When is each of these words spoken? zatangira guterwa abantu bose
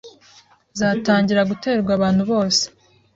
zatangira 0.79 1.47
guterwa 1.51 1.91
abantu 1.97 2.21
bose 2.31 2.63